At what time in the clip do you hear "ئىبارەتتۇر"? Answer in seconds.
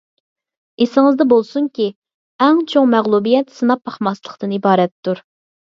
4.59-5.25